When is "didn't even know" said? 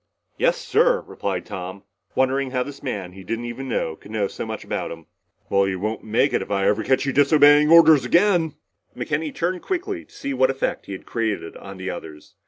3.23-3.95